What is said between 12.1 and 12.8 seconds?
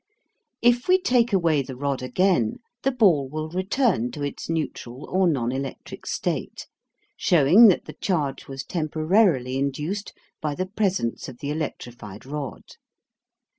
rod.